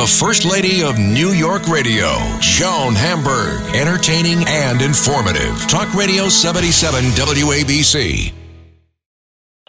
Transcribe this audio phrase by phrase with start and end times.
[0.00, 3.60] The First Lady of New York Radio, Joan Hamburg.
[3.76, 5.54] Entertaining and informative.
[5.68, 8.32] Talk Radio 77 WABC.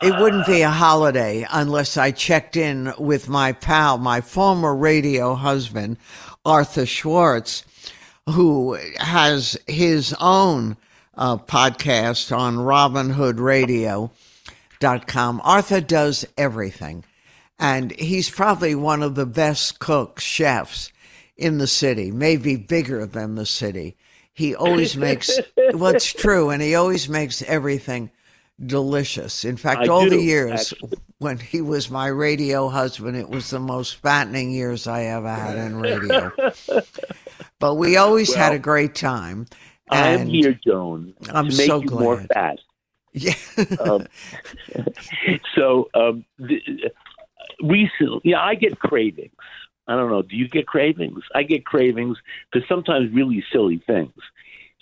[0.01, 5.35] It wouldn't be a holiday unless I checked in with my pal, my former radio
[5.35, 5.97] husband,
[6.45, 7.65] Arthur Schwartz,
[8.29, 10.77] who has his own
[11.17, 15.41] uh, podcast on RobinHoodRadio.com.
[15.43, 17.03] Arthur does everything,
[17.61, 20.91] and he's probably one of the best cooks, chefs
[21.37, 23.95] in the city, maybe bigger than the city.
[24.33, 25.29] He always makes
[25.71, 28.09] what's true, and he always makes everything
[28.65, 29.45] delicious.
[29.45, 30.97] In fact, I all do, the years actually.
[31.19, 35.57] when he was my radio husband, it was the most fattening years I ever had
[35.57, 36.31] in radio.
[37.59, 39.45] but we always had a great time.
[39.91, 42.57] I'm here, Joan, I'm to make so you more fat.
[43.13, 43.33] Yeah.
[43.81, 44.07] Um,
[45.53, 46.61] so um, the,
[47.61, 49.33] recently, yeah, I get cravings.
[49.87, 50.21] I don't know.
[50.21, 51.23] Do you get cravings?
[51.35, 52.17] I get cravings
[52.51, 54.13] for sometimes really silly things.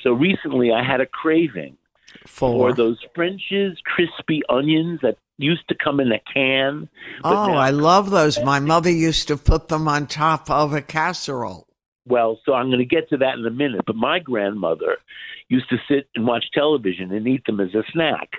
[0.02, 1.78] So recently, I had a craving
[2.26, 6.90] for For those French's crispy onions that used to come in a can.
[7.24, 8.40] oh, now- I love those.
[8.44, 11.66] My mother used to put them on top of a casserole.
[12.06, 13.82] Well, so I'm going to get to that in a minute.
[13.86, 14.98] But my grandmother
[15.48, 18.30] used to sit and watch television and eat them as a snack,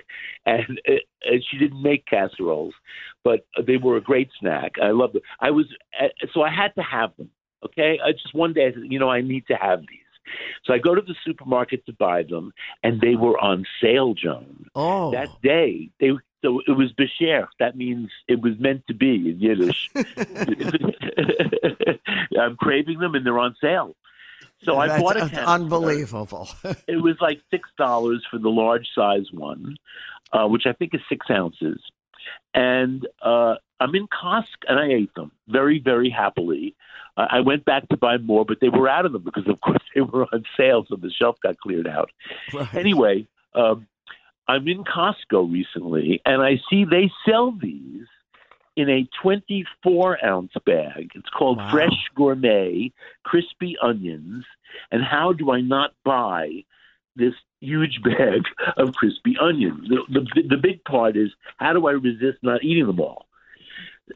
[0.45, 0.93] and, uh,
[1.25, 2.73] and she didn't make casseroles,
[3.23, 4.73] but they were a great snack.
[4.81, 5.21] I loved them.
[5.39, 5.65] I was
[6.33, 7.29] so I had to have them.
[7.63, 9.99] Okay, I just one day I said, you know, I need to have these.
[10.65, 14.65] So I go to the supermarket to buy them, and they were on sale, Joan.
[14.75, 16.11] Oh, That day, they
[16.43, 17.47] so it was beshert.
[17.59, 19.91] That means it was meant to be in Yiddish.
[22.39, 23.95] I'm craving them, and they're on sale.
[24.63, 25.39] So I that's bought a canister.
[25.41, 26.49] unbelievable.
[26.87, 29.77] It was like six dollars for the large size one,
[30.33, 31.81] uh, which I think is six ounces.
[32.53, 36.75] And uh, I'm in Costco, and I ate them very, very happily.
[37.17, 39.59] Uh, I went back to buy more, but they were out of them because, of
[39.65, 42.09] course, they were on sale, so the shelf got cleared out.
[42.53, 42.73] Right.
[42.75, 43.87] Anyway, um,
[44.47, 48.05] I'm in Costco recently, and I see they sell these
[48.75, 51.11] in a 24 ounce bag.
[51.15, 51.71] It's called Wow.
[51.71, 52.91] Fresh Gourmet
[53.23, 54.45] Crispy Onions.
[54.91, 56.63] And how do I not buy
[57.15, 58.41] this huge bag
[58.77, 59.87] of crispy onions?
[59.89, 63.27] The, the, the big part is how do I resist not eating them all?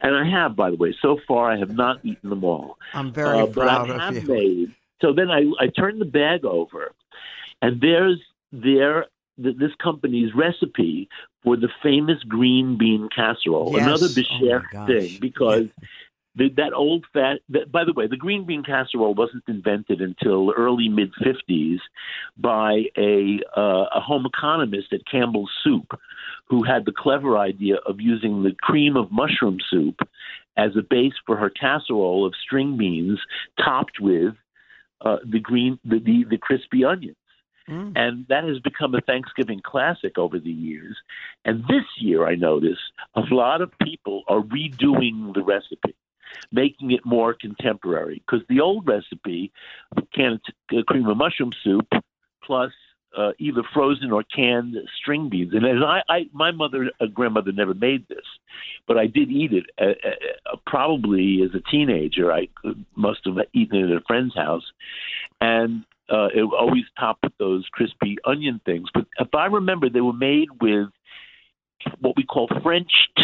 [0.02, 0.94] And I have, by the way.
[1.00, 2.76] So far, I have not eaten them all.
[2.92, 4.22] I'm very Uh, proud of you.
[4.22, 4.74] made.
[5.00, 6.92] So then I, I turned the bag over,
[7.62, 8.20] and there's
[8.52, 9.06] their
[9.42, 11.08] th- this company's recipe
[11.42, 13.72] for the famous green bean casserole.
[13.74, 13.82] Yes.
[13.86, 14.88] Another Oh, Bisher gosh.
[14.88, 15.66] thing because
[16.36, 17.40] the, that old fat.
[17.48, 21.78] That, by the way, the green bean casserole wasn't invented until early mid '50s
[22.36, 25.98] by a uh, a home economist at Campbell's Soup,
[26.46, 30.00] who had the clever idea of using the cream of mushroom soup
[30.56, 33.20] as a base for her casserole of string beans,
[33.62, 34.34] topped with
[35.00, 37.16] uh, the green the, the the crispy onions.
[37.68, 37.92] Mm.
[37.96, 40.96] And that has become a Thanksgiving classic over the years.
[41.44, 42.78] And this year, I notice
[43.14, 45.96] a lot of people are redoing the recipe,
[46.52, 48.22] making it more contemporary.
[48.26, 49.52] Because the old recipe,
[50.14, 50.40] canned
[50.72, 51.86] uh, cream of mushroom soup
[52.42, 52.72] plus
[53.16, 55.54] uh, either frozen or canned string beans.
[55.54, 58.24] And as I, I my mother, uh, grandmother never made this,
[58.86, 59.64] but I did eat it.
[59.80, 60.08] Uh,
[60.52, 62.48] uh, probably as a teenager, I
[62.94, 64.70] must have eaten it at a friend's house,
[65.40, 68.88] and uh, it always topped with those crispy onion things.
[68.92, 70.88] But if I remember, they were made with
[72.00, 73.20] what we call Frenched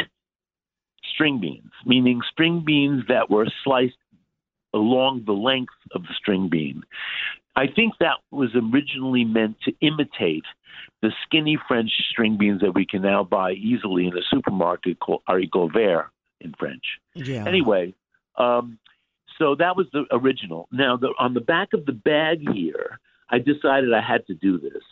[1.12, 3.96] string beans, meaning string beans that were sliced
[4.74, 6.82] along the length of the string bean.
[7.54, 10.44] I think that was originally meant to imitate
[11.02, 15.22] the skinny French string beans that we can now buy easily in a supermarket called
[15.28, 16.10] haricot vert
[16.40, 16.84] in French.
[17.14, 17.44] Yeah.
[17.46, 17.94] Anyway,
[18.36, 18.78] um,
[19.38, 20.68] so that was the original.
[20.72, 22.98] Now, the, on the back of the bag here,
[23.28, 24.82] I decided I had to do this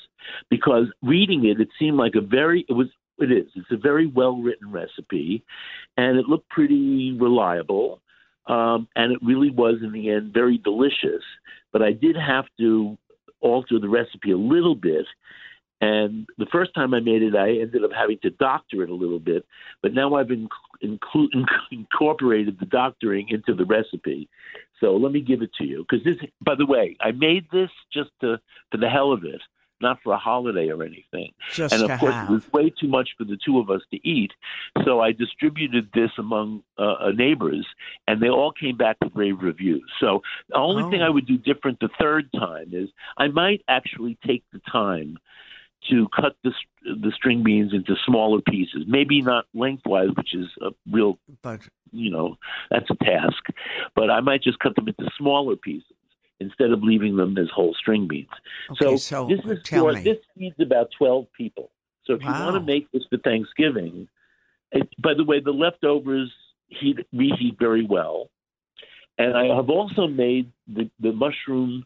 [0.49, 2.89] because reading it, it seemed like a very it was
[3.21, 5.43] it is it's a very well written recipe,
[5.97, 8.01] and it looked pretty reliable,
[8.47, 11.23] um, and it really was in the end very delicious.
[11.73, 12.97] But I did have to
[13.41, 15.07] alter the recipe a little bit
[15.81, 18.95] And the first time I made it, I ended up having to doctor it a
[18.95, 19.47] little bit.
[19.83, 20.31] But now I've
[20.83, 24.29] incorporated the doctoring into the recipe.
[24.79, 25.87] So let me give it to you.
[25.89, 28.39] Because this, by the way, I made this just to,
[28.71, 29.41] for the hell of it,
[29.81, 31.33] not for a holiday or anything.
[31.53, 32.29] Just and of course, have.
[32.29, 34.33] it was way too much for the two of us to eat.
[34.85, 37.67] So I distributed this among uh, uh, neighbors,
[38.07, 39.91] and they all came back with rave reviews.
[40.01, 41.07] So the only thing Oh.
[41.07, 45.19] I would do different the third time is I might actually take the time
[45.89, 46.53] to cut the
[46.85, 48.85] the string beans into smaller pieces.
[48.87, 51.61] Maybe not lengthwise, which is a real But
[51.93, 52.37] you know
[52.71, 53.43] that's a task.
[53.95, 55.93] But I might just cut them into smaller pieces
[56.41, 58.29] instead of leaving them as whole string beans.
[58.71, 60.03] okay, so, so, this is tell for, me.
[60.03, 61.71] this feeds about twelve people.
[62.05, 64.09] So if you want to make this for Thanksgiving,
[64.73, 66.33] it, by the way, the leftovers
[66.69, 68.31] heat reheat very well,
[69.19, 71.85] and I have also made the, the mushroom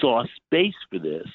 [0.00, 1.26] sauce base for this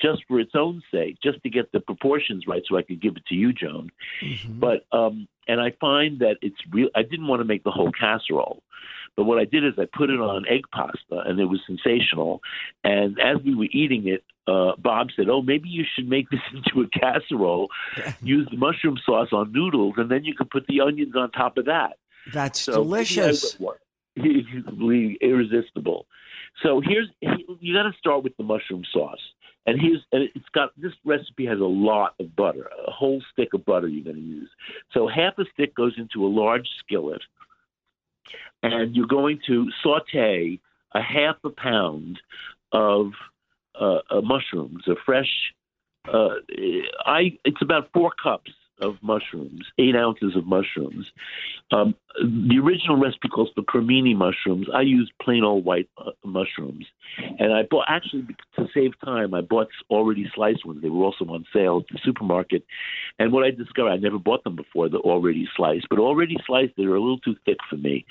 [0.00, 3.16] just for its own sake, just to get the proportions right, so I could give
[3.16, 3.90] it to you, Joan.
[4.20, 4.60] Mhm.
[4.60, 6.88] But um, and I find that it's real.
[6.94, 8.62] I didn't want to make the whole casserole,
[9.16, 12.40] but what I did is I put it on egg pasta, and it was sensational.
[12.82, 16.40] And as we were eating it, uh, Bob said, "Oh, maybe you should make this
[16.54, 17.68] into a casserole.
[18.22, 21.56] Use the mushroom sauce on noodles, and then you could put the onions on top
[21.58, 21.96] of that."
[22.32, 23.58] That's So delicious.
[23.58, 23.78] went
[24.16, 24.56] one.
[24.78, 26.06] Really irresistible.
[26.62, 27.08] So here's
[27.60, 29.18] you got to start with the mushroom sauce,
[29.66, 33.54] and here's and it's got this recipe has a lot of butter, a whole stick
[33.54, 34.48] of butter you're going to use.
[34.92, 37.22] So half a stick goes into a large skillet,
[38.62, 40.58] and you're going to saute
[40.92, 42.20] a half a pound
[42.72, 43.12] of
[43.78, 45.52] uh, mushrooms, a fresh.
[46.06, 46.36] Uh,
[47.06, 51.10] I it's about four cups of mushrooms, eight ounces of mushrooms.
[51.72, 54.66] Um, the original recipe calls for cremini mushrooms.
[54.72, 56.86] I used plain old white uh, mushrooms,
[57.38, 58.26] and I bought actually
[58.56, 59.34] to save time.
[59.34, 60.80] I bought already sliced ones.
[60.80, 62.64] They were also on sale at the supermarket.
[63.18, 64.88] And what I discovered, I never bought them before.
[64.88, 68.04] The already sliced, but already sliced, they're a little too thick for me.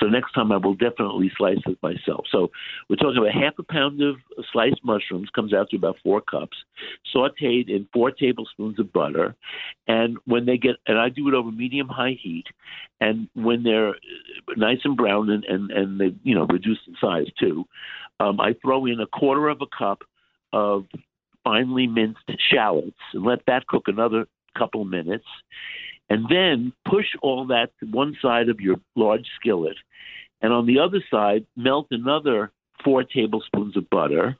[0.00, 2.26] So next time I will definitely slice it myself.
[2.30, 2.50] So
[2.88, 4.16] we're talking about half a pound of
[4.52, 6.56] sliced mushrooms comes out to about four cups,
[7.14, 9.34] sautéed in four tablespoons of butter,
[9.88, 12.46] and when they get, and I do it over medium high heat,
[13.00, 13.94] and when they're
[14.56, 17.64] nice and brown and and, and they you know reduced in size too,
[18.20, 20.02] um, I throw in a quarter of a cup
[20.52, 20.86] of
[21.44, 25.26] finely minced shallots and let that cook another couple minutes,
[26.10, 29.76] and then push all that to one side of your large skillet,
[30.40, 32.50] and on the other side melt another
[32.84, 34.36] four tablespoons of butter,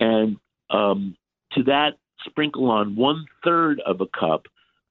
[0.00, 0.36] and
[0.70, 1.16] um,
[1.52, 1.92] to that
[2.24, 4.46] sprinkle on one third of a cup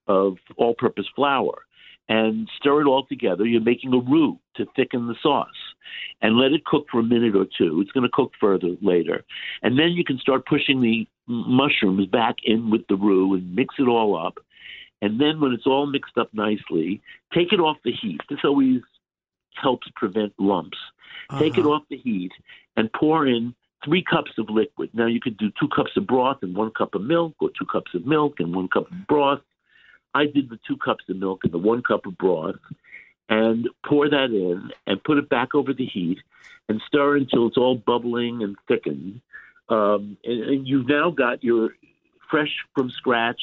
[0.06, 1.65] of all-purpose flour
[2.08, 3.44] and stir it all together.
[3.44, 5.48] You're making a roux to thicken the sauce
[6.22, 7.80] and let it cook for a minute or two.
[7.80, 9.24] It's going to cook further later.
[9.62, 13.74] And then you can start pushing the mushrooms back in with the roux and mix
[13.78, 14.38] it all up.
[15.02, 17.02] And then when it's all mixed up nicely,
[17.34, 18.20] take it off the heat.
[18.30, 18.80] This always
[19.60, 20.78] helps prevent lumps.
[21.38, 21.70] Take it Uh-huh.
[21.70, 22.32] off the heat
[22.76, 23.54] and pour in
[23.84, 24.90] three cups of liquid.
[24.94, 27.66] Now you could do two cups of broth and one cup of milk, or two
[27.66, 29.40] cups of milk and one cup of broth.
[30.14, 32.56] I did the two cups of milk and the one cup of broth,
[33.28, 36.18] and pour that in and put it back over the heat
[36.68, 39.20] and stir until it's all bubbling and thickened.
[39.68, 41.70] Um, and, and you've now got your
[42.30, 43.40] fresh from scratch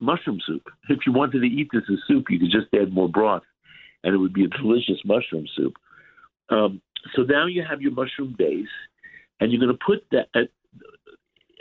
[0.00, 0.68] mushroom soup.
[0.88, 3.42] If you wanted to eat this as soup, you could just add more broth,
[4.02, 5.74] and it would be a delicious mushroom soup.
[6.50, 6.80] Um,
[7.14, 8.66] so now you have your mushroom base,
[9.40, 10.28] and you're going to put that.
[10.34, 10.48] At,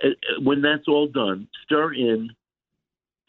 [0.04, 2.30] at, when that's all done, stir in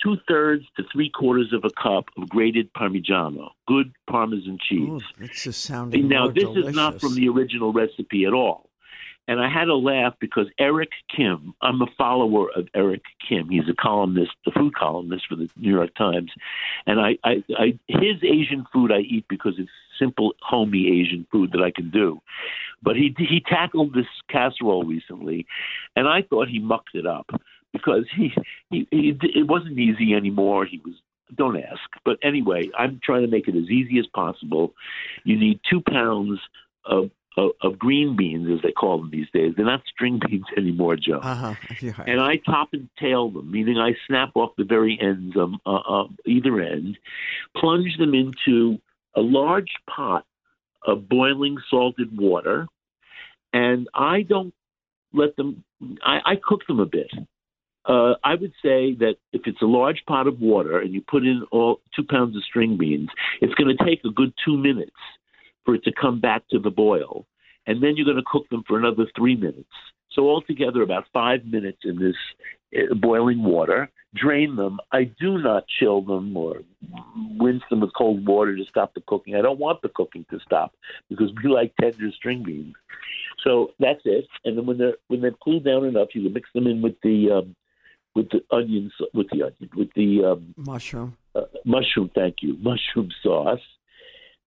[0.04, 4.88] two thirds to three quarters of a cup of grated Parmigiano, good Parmesan cheese.
[4.88, 6.68] Ooh, this is sounding Now, this delicious.
[6.68, 8.68] is not from the original recipe at all.
[9.26, 13.48] And I had to laugh because Eric Kim, I'm a follower of Eric Kim.
[13.48, 16.30] He's a columnist, a food columnist for the New York Times.
[16.86, 21.52] And I, I, I his Asian food I eat because it's simple, homey Asian food
[21.52, 22.20] that I can do.
[22.82, 25.46] But he he tackled this casserole recently,
[25.96, 27.30] and I thought he mucked it up
[27.74, 28.32] because he,
[28.70, 30.64] he, he it wasn't easy anymore.
[30.64, 30.94] He was
[31.34, 31.82] don't ask.
[32.04, 34.72] But anyway, I'm trying to make it as easy as possible.
[35.24, 36.40] You need two pounds
[36.86, 39.54] of of, of green beans, as they call them these days.
[39.56, 41.18] They're not string beans anymore, Joe.
[41.20, 41.54] Uh-huh.
[41.80, 41.94] You're.
[42.06, 46.02] And I top and tail them, meaning I snap off the very ends of uh,
[46.02, 46.96] uh, either end,
[47.56, 48.78] plunge them into
[49.16, 50.24] a large pot
[50.86, 52.68] of boiling salted water,
[53.52, 54.54] and I don't
[55.12, 55.64] let them.
[56.04, 57.10] I, I cook them a bit.
[57.86, 61.24] Uh, I would say that if it's a large pot of water and you put
[61.24, 63.10] in all two pounds of string beans,
[63.40, 64.96] it's going to take a good two minutes
[65.64, 67.26] for it to come back to the boil,
[67.66, 69.68] and then you're going to cook them for another three minutes.
[70.12, 72.16] So altogether, about five minutes in this
[72.76, 74.78] uh, boiling water, drain them.
[74.92, 76.62] I do not chill them or
[77.40, 79.34] rinse them with cold water to stop the cooking.
[79.34, 80.72] I don't want the cooking to stop
[81.10, 82.74] because we like tender string beans.
[83.42, 84.26] So that's it.
[84.44, 86.94] And then when they're when they've cooled down enough, you can mix them in with
[87.02, 87.56] the um,
[88.14, 92.10] with the onions, with the onion, with the um, mushroom, uh, mushroom.
[92.14, 93.60] Thank you, mushroom sauce.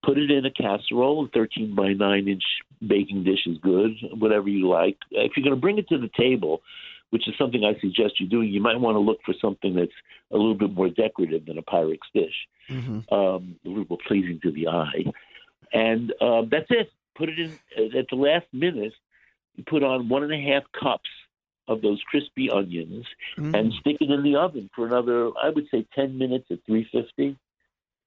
[0.05, 1.25] Put it in a casserole.
[1.25, 2.43] A 13 by 9 inch
[2.85, 4.97] baking dish is good, whatever you like.
[5.11, 6.61] If you're going to bring it to the table,
[7.09, 9.91] which is something I suggest you doing, you might want to look for something that's
[10.31, 12.33] a little bit more decorative than a Pyrex dish,
[12.69, 13.13] mm-hmm.
[13.13, 15.03] um, a little more pleasing to the eye.
[15.73, 16.91] And uh, that's it.
[17.17, 17.51] Put it in
[17.97, 18.93] at the last minute.
[19.55, 21.09] You put on one and a half cups
[21.67, 23.05] of those crispy onions
[23.37, 23.57] mm.
[23.57, 27.37] and stick it in the oven for another, I would say, 10 minutes at 350.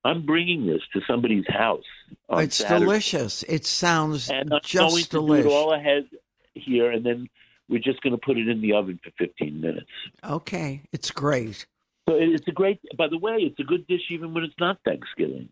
[0.04, 1.84] I'm bringing this to somebody's house.
[2.30, 2.84] it's Saturday.
[2.84, 3.42] delicious.
[3.42, 5.44] It sounds and I'm just going to delicious.
[5.44, 6.08] do it all ahead
[6.54, 7.28] here, and then
[7.68, 9.90] we're just going to put it in the oven for 15 minutes.
[10.24, 11.66] Okay, it's great.
[12.08, 12.80] So it's a great.
[12.96, 15.50] By the way, it's a good dish even when it's not Thanksgiving.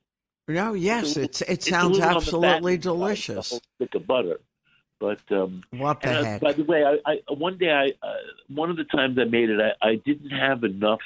[0.49, 3.61] No, yes, it's, it sounds absolutely delicious.
[3.77, 4.41] Stick of butter.
[5.01, 6.43] But um, what the heck?
[6.43, 8.15] I, by the way, I, I one day I uh,
[8.49, 11.01] one of the times I made it, I, I didn't have enough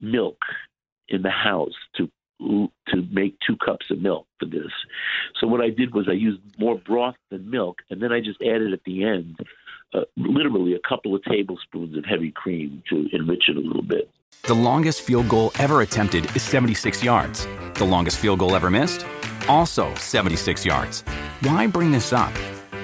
[0.00, 0.38] milk
[1.08, 2.10] in the house to
[2.88, 4.72] to make two cups of milk for this.
[5.38, 8.40] So what I did was I used more broth than milk, and then I just
[8.40, 9.36] added at the end,
[9.92, 14.10] uh, literally a couple of tablespoons of heavy cream to enrich it a little bit.
[14.44, 17.46] The longest field goal ever attempted is 76 yards.
[17.74, 19.04] The longest field goal ever missed,
[19.48, 21.02] also 76 yards.
[21.42, 22.32] Why bring this up?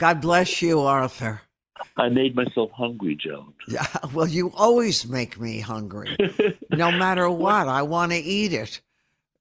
[0.00, 1.42] God bless you, Arthur.
[1.98, 3.52] I made myself hungry, Joan.
[3.68, 6.16] Yeah, well, you always make me hungry.
[6.70, 8.80] no matter what, I want to eat it,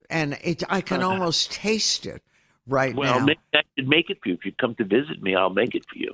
[0.09, 1.13] and it I can uh-huh.
[1.13, 2.21] almost taste it
[2.67, 3.25] right well, now.
[3.25, 4.35] Well, I could make it for you.
[4.35, 6.13] If you come to visit me, I'll make it for you.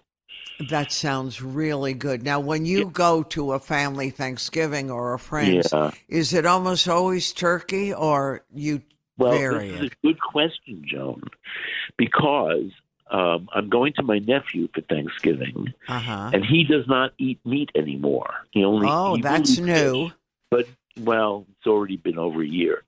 [0.70, 2.22] That sounds really good.
[2.22, 2.92] Now, when you yeah.
[2.94, 5.90] go to a family Thanksgiving or a friend's, yeah.
[6.08, 8.84] is it almost always turkey or you
[9.18, 11.24] well, vary this is a good question, Joan,
[11.98, 12.70] because
[13.12, 16.32] um, I'm going to my nephew for Thanksgiving, uh-huh.
[16.34, 18.34] and he does not eat meat anymore.
[18.52, 20.06] He only oh, that's new.
[20.06, 20.18] Fish,
[20.50, 20.68] but
[21.00, 22.84] well, it's already been over a year.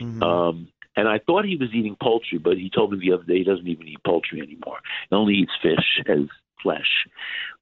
[0.00, 0.22] Mm-hmm.
[0.22, 3.38] Um, and I thought he was eating poultry, but he told me the other day
[3.38, 4.78] he doesn't even eat poultry anymore.
[5.08, 6.28] He only eats fish as
[6.62, 7.06] flesh.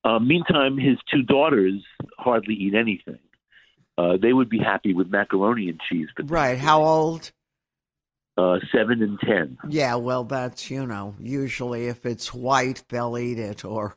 [0.05, 1.83] Uh, meantime, his two daughters
[2.19, 3.19] hardly eat anything.
[3.97, 6.09] Uh, they would be happy with macaroni and cheese.
[6.17, 6.59] But right.
[6.59, 7.31] How old?
[8.37, 9.59] Uh, seven and ten.
[9.69, 13.97] Yeah, well, that's you know usually if it's white they'll eat it or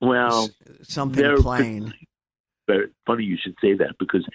[0.00, 0.50] well
[0.82, 1.94] something plain.
[2.66, 4.26] But funny you should say that because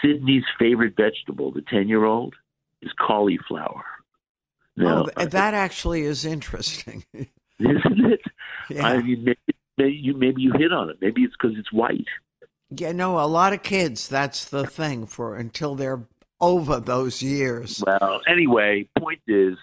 [0.00, 2.34] Sydney's favorite vegetable, the ten-year-old,
[2.82, 3.84] is cauliflower.
[4.76, 8.20] Now, oh, that actually is interesting, isn't it?
[8.70, 8.86] Yeah.
[8.86, 10.96] I mean, maybe, maybe you maybe you hit on it.
[11.00, 12.06] Maybe it's because it's white.
[12.70, 14.08] Yeah, no, a lot of kids.
[14.08, 16.06] That's the thing for until they're
[16.42, 17.82] over those years.
[17.86, 19.56] Well, anyway, point is,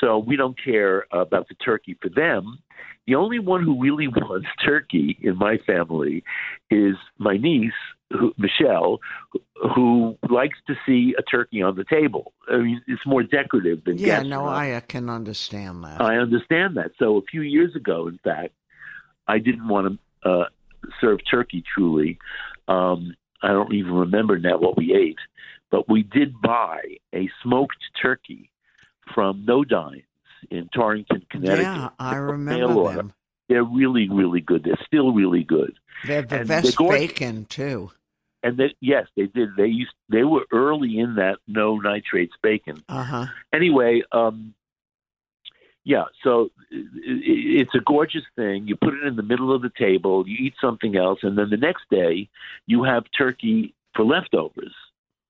[0.00, 2.58] so we don't care about the turkey for them.
[3.06, 6.24] The only one who really wants turkey in my family
[6.70, 7.72] is my niece,
[8.10, 8.98] who, Michelle,
[9.74, 12.32] who likes to see a turkey on the table.
[12.50, 14.22] I mean, it's more decorative than yeah.
[14.22, 16.00] No, I uh, can understand that.
[16.00, 16.90] I understand that.
[16.98, 18.54] So a few years ago, in fact,
[19.26, 20.44] I didn't want to uh,
[21.00, 21.62] serve turkey.
[21.74, 22.18] Truly,
[22.66, 25.18] um, I don't even remember now what we ate.
[25.70, 26.80] But we did buy
[27.14, 28.50] a smoked turkey
[29.14, 30.02] from Nodine's
[30.50, 31.62] in Torrington, Connecticut.
[31.62, 33.12] Yeah, I remember them.
[33.48, 34.64] They're really, really good.
[34.64, 35.74] They're still really good.
[36.06, 37.90] They have the And best bacon too.
[38.42, 39.56] And they, yes, they did.
[39.56, 39.92] They used.
[40.08, 42.84] They were early in that no nitrates bacon.
[42.88, 43.26] Uh huh.
[43.52, 44.54] Anyway, um,
[45.82, 46.04] yeah.
[46.22, 48.68] So it's a gorgeous thing.
[48.68, 50.28] You put it in the middle of the table.
[50.28, 52.28] You eat something else, and then the next day
[52.66, 54.74] you have turkey for leftovers.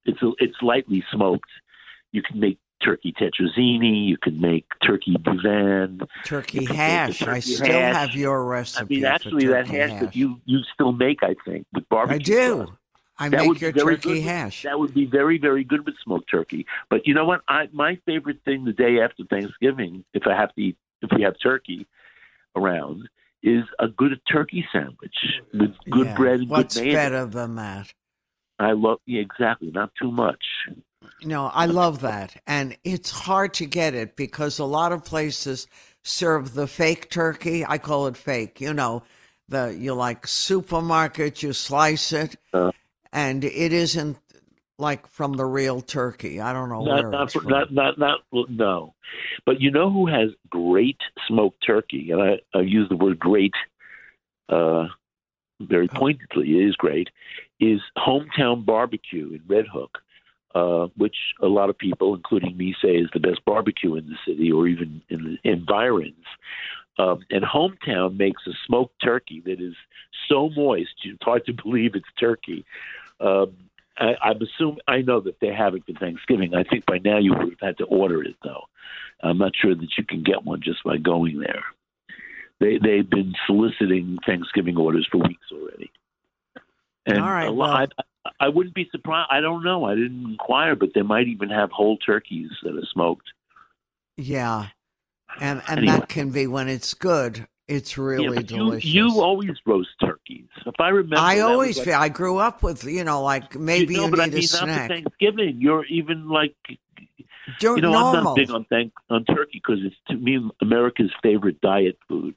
[0.09, 1.51] It's it's lightly smoked.
[2.13, 4.07] You can make turkey tetrazzini.
[4.09, 6.01] You can make turkey divan.
[6.25, 7.19] Turkey You can make hash.
[7.19, 7.97] the I turkey still hash.
[7.97, 8.97] have your recipe.
[8.97, 12.35] I mean, actually, that turkey hash, that you you still make, I think, with barbecue.
[12.37, 12.57] I do.
[12.67, 12.75] sauce.
[13.21, 14.23] I That make your turkey good.
[14.23, 14.63] hash.
[14.63, 16.67] That would be very, very good with smoked turkey.
[16.89, 17.41] But you know what?
[17.49, 21.23] I my favorite thing the day after Thanksgiving, if I have to eat, if we
[21.23, 21.87] have turkey
[22.57, 23.09] around,
[23.43, 25.17] is a good turkey sandwich
[25.53, 26.17] with good Yeah.
[26.17, 26.95] bread and What's good mayonnaise.
[27.11, 27.93] better than that?
[28.59, 30.45] I love yeah, exactly, not too much.
[31.25, 32.41] No, I love that.
[32.47, 35.67] And it's hard to get it because a lot of places
[36.03, 37.65] serve the fake turkey.
[37.67, 38.61] I call it fake.
[38.61, 39.03] You know,
[39.49, 42.73] the you like supermarket, you slice it, Uh.
[43.13, 44.19] and it isn't
[44.79, 46.41] like from the real turkey.
[46.41, 47.47] I don't know Not where not, from.
[47.49, 48.95] not not not no.
[49.47, 53.55] But you know who has great smoked turkey, and I, I use the word great
[54.49, 54.87] uh,
[55.61, 55.99] very Oh.
[55.99, 56.51] pointedly.
[56.61, 57.09] It is great.
[57.61, 59.99] Is hometown barbecue in Red Hook,
[60.55, 64.17] uh, which a lot of people, including me, say is the best barbecue in the
[64.27, 66.25] city or even in the environs.
[66.99, 69.75] Um, and hometown makes a smoked turkey that is
[70.29, 72.65] so moist it's hard to believe it's turkey.
[73.21, 73.55] Um,
[73.99, 76.55] I, I'm assuming I know that they have it for Thanksgiving.
[76.55, 78.65] I think by now you would have had to order it though.
[79.23, 81.65] I'm not sure that you can get one just by going there.
[82.61, 85.91] They they've been soliciting Thanksgiving orders for weeks already.
[87.09, 87.87] And All right, well- I,
[88.41, 89.29] I wouldn't be surprised.
[89.31, 89.85] I don't know.
[89.85, 93.27] I didn't inquire, but they might even have whole turkeys that are smoked.
[94.17, 94.69] yeah,
[95.41, 95.99] and and Anyway.
[96.01, 97.47] that can be when it's good.
[97.67, 98.91] It's really you, delicious.
[98.91, 100.47] you always roast turkeys.
[100.67, 104.01] If I remember, I always like- I grew up with you know like maybe you,
[104.03, 104.89] know, but need I mean, a snack.
[104.91, 105.57] Thanksgiving.
[105.61, 106.55] You're even like
[107.61, 111.11] Do- You know, I'm not big on thank on turkey because it's to me America's
[111.23, 112.35] favorite diet food.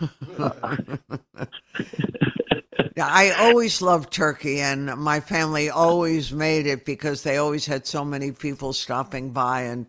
[2.96, 7.88] Yeah, I always loved turkey, and my family always made it because they always had
[7.88, 9.86] so many people stopping by, and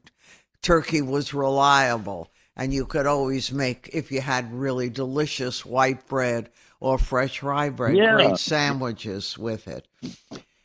[0.64, 2.32] turkey was reliable.
[2.58, 7.70] And you could always make, if you had really delicious white bread or fresh rye
[7.70, 8.16] bread, Yeah.
[8.16, 9.88] great sandwiches with it.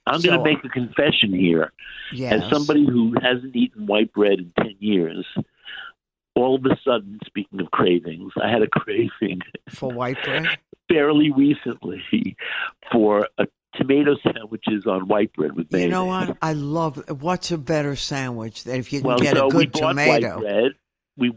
[0.07, 1.73] I'm So- going to make a confession here.
[2.11, 2.43] Yes.
[2.45, 5.27] As somebody who hasn't eaten white bread in 10 years,
[6.35, 10.47] all of a sudden, speaking of cravings, I had a craving for white bread?
[10.89, 12.37] fairly recently
[12.93, 15.85] for a tomato sandwiches on white bread with mayonnaise.
[15.87, 16.37] You know what?
[16.43, 17.03] I love.
[17.21, 19.89] What's a better sandwich than if you can Well, get so a we good bought
[19.91, 20.35] tomato?
[20.37, 20.73] white bread.
[21.17, 21.33] We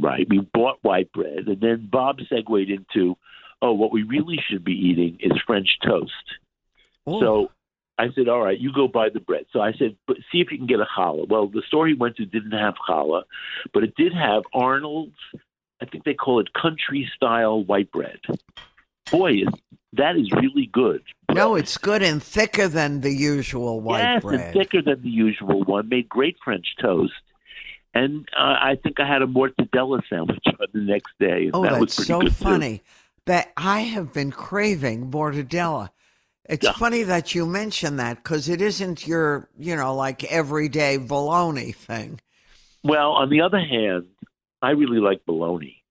[0.00, 3.16] right, we bought white bread, and then Bob segued into,
[3.60, 6.12] "Oh, what we really should be eating is French toast."
[7.08, 7.20] Ooh.
[7.20, 7.50] So
[7.98, 10.50] I said, "All right, you go buy the bread." So I said, "But see if
[10.52, 13.22] you can get a challah." Well, the store he went to didn't have challah,
[13.72, 15.16] but it did have Arnold's.
[15.80, 18.18] I think they call it country style white bread.
[19.10, 19.48] Boy, is,
[19.92, 21.02] that is really good.
[21.32, 24.40] no, it's good and thicker than the usual white yes, bread.
[24.40, 25.88] and thicker than the usual one.
[25.88, 27.12] Made great French toast.
[27.94, 31.50] And uh, I think I had a mortadella sandwich on the next day.
[31.52, 32.44] Oh, that was that's so good too.
[32.44, 32.82] funny.
[33.24, 35.88] That I have been craving mortadella.
[36.48, 36.72] It's Yeah.
[36.72, 42.20] funny that you mention that because it isn't your, you know, like everyday bologna thing.
[42.84, 44.06] Well, on the other hand,
[44.62, 45.82] I really like bologna.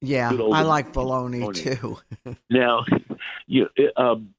[0.00, 1.76] Yeah, I like bologna bologna.
[1.76, 1.98] too.
[2.50, 2.84] Now,
[3.46, 4.34] you, um,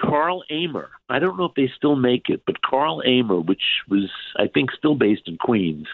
[0.00, 0.88] Karl Ehmer.
[1.08, 4.70] I don't know if they still make it, but Karl Ehmer, which was I think
[4.72, 5.86] still based in Queens,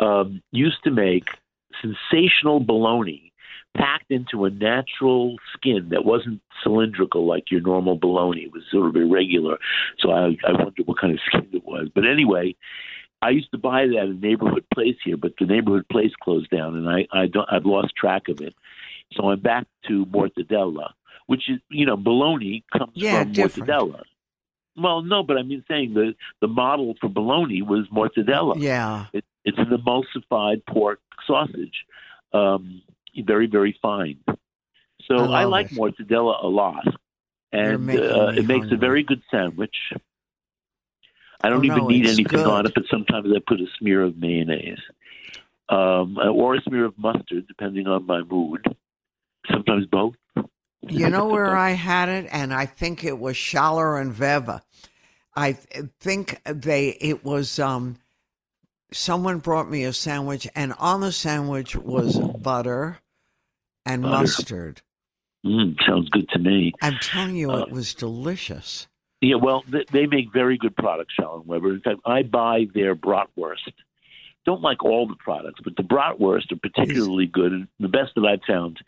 [0.00, 1.24] um, used to make
[1.80, 3.27] sensational bologna
[3.78, 8.42] packed into a natural skin that wasn't cylindrical like your normal bologna.
[8.42, 9.56] It was sort of irregular.
[10.00, 11.88] So I, I wondered what kind of skin it was.
[11.94, 12.56] But anyway,
[13.22, 16.50] I used to buy that at a neighborhood place here, but the neighborhood place closed
[16.50, 18.54] down, and I, I don't, I've lost track of it.
[19.14, 20.90] So I'm back to mortadella,
[21.26, 23.68] which is you know bologna comes Yeah, from different.
[23.70, 24.02] mortadella.
[24.76, 28.54] Well, no, but I mean saying the the model for bologna was mortadella.
[28.58, 31.84] Yeah, It, it's an emulsified pork sausage,
[32.32, 32.82] um,
[33.16, 34.18] very very fine.
[35.06, 35.78] So I I, like it.
[35.78, 36.84] mortadella a lot,
[37.52, 39.74] and uh, it makes a very good sandwich.
[41.42, 44.02] I don't Oh, even no, need anything on it, but sometimes I put a smear
[44.02, 44.80] of mayonnaise,
[45.68, 48.64] um, or a smear of mustard, depending on my mood.
[49.50, 50.14] Sometimes both.
[50.88, 54.62] you know where I had it, and I think it was Schaller and Weber.
[55.34, 57.96] I th- think they it was um
[58.92, 62.98] someone brought me a sandwich, and on the sandwich was butter
[63.84, 64.16] and Butter.
[64.18, 64.82] mustard.
[65.44, 66.72] Mm, sounds good to me.
[66.82, 68.88] I'm telling you, Uh, it was delicious.
[69.20, 71.72] Yeah, well, th- they make very good products, Schaller and Weber.
[71.74, 73.72] In fact, I buy their bratwurst.
[74.46, 78.24] Don't like all the products, but the bratwurst are particularly good, and the best that
[78.24, 78.78] I've found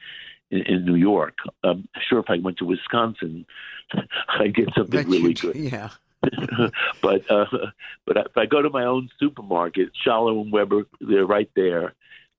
[0.51, 1.35] in, in New York.
[1.65, 3.45] I'm sure if I went to Wisconsin,
[4.29, 5.57] I'd get something really good.
[5.57, 5.91] Yeah.
[7.03, 7.47] but uh,
[8.07, 11.95] but if I go to my own supermarket, Schaller and Weber, they're right there,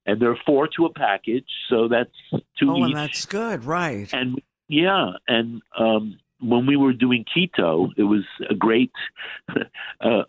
[0.06, 2.12] and there are four to a package, so that's
[2.60, 2.96] two Oh, and each.
[2.96, 4.08] that's good, right?
[4.14, 8.92] And yeah, and um, when we were doing keto, it was a great
[9.50, 9.60] uh,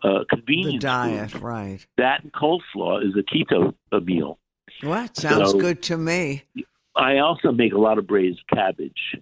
[0.03, 1.41] uh, The diet, food.
[1.41, 1.85] right?
[1.97, 4.39] That and coleslaw is a keto uh, meal.
[4.81, 6.43] What sounds So- good to me?
[6.95, 9.15] I also make a lot of braised cabbage.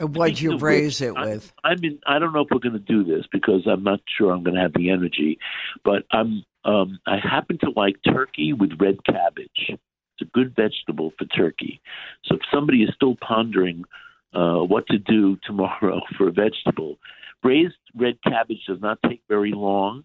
[0.00, 1.52] What'd you raise it I- with?
[1.62, 4.32] I mean, I don't know if we're going to do this because I'm not sure
[4.32, 5.38] I'm going to have the energy,
[5.84, 6.44] but I'm.
[6.66, 9.50] Um, I happen to like turkey with red cabbage.
[9.68, 11.82] It's a good vegetable for turkey.
[12.24, 13.84] So if somebody is still pondering
[14.32, 16.96] uh, what to do tomorrow for a vegetable,
[17.42, 20.04] braised red cabbage does not take very long.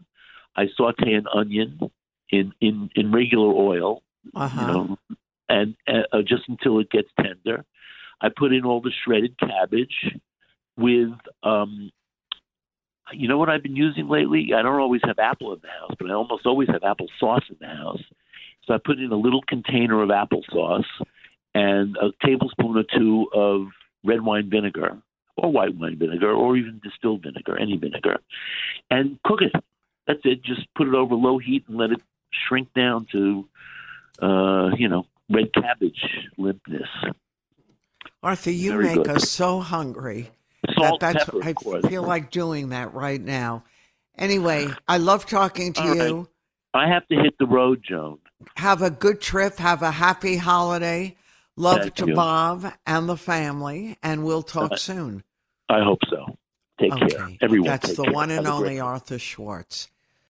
[0.58, 1.80] I saute an onion
[2.30, 4.04] in in in regular oil,
[4.36, 4.98] Uh you know,
[5.48, 7.64] and uh, just until it gets tender.
[8.22, 10.14] I put in all the shredded cabbage
[10.78, 11.12] with,
[11.44, 11.92] um,
[13.12, 14.54] you know what I've been using lately?
[14.56, 17.46] I don't always have apple in the house, but I almost always have apple sauce
[17.50, 18.02] in the house.
[18.66, 20.86] So I put in a little container of applesauce
[21.56, 23.68] and a tablespoon or two of
[24.04, 24.98] red wine vinegar
[25.38, 28.18] or white wine vinegar or even distilled vinegar, any vinegar,
[28.92, 29.54] and cook it.
[30.08, 30.44] That's it.
[30.44, 32.02] Just put it over low heat and let it
[32.48, 33.48] shrink down to,
[34.22, 36.04] uh, you know, red cabbage
[36.38, 36.88] limpness.
[38.22, 39.10] Arthur, you Very make good.
[39.10, 40.32] us so hungry.
[40.78, 43.64] Salt, that, that's pepper, I feel like doing that right now.
[44.18, 46.10] Anyway, I love talking to All right.
[46.10, 46.30] you.
[46.74, 48.20] I have to hit the road, Joan.
[48.58, 49.58] Have a good trip.
[49.58, 51.16] Have a happy holiday.
[51.56, 52.16] Love Thank to you.
[52.16, 55.24] Bob and the family, and we'll talk soon.
[55.70, 56.38] I hope so.
[56.80, 57.68] Take care, everyone.
[57.70, 58.14] That's the care.
[58.14, 59.90] one and Have only Arthur Schwartz.